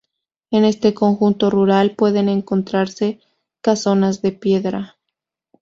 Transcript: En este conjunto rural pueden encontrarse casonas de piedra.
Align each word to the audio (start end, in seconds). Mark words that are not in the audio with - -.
En 0.49 0.65
este 0.65 0.95
conjunto 0.95 1.51
rural 1.51 1.95
pueden 1.95 2.27
encontrarse 2.27 3.19
casonas 3.61 4.23
de 4.23 4.31
piedra. 4.31 4.97